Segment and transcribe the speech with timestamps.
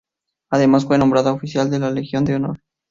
[0.49, 2.59] Además fue nombrada Oficial de la Legión de Honor.